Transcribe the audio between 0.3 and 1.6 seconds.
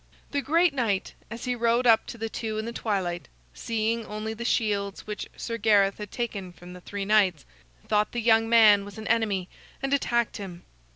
The great knight, as he